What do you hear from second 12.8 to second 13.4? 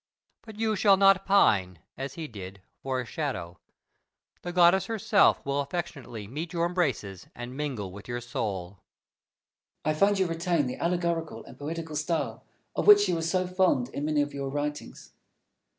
which you were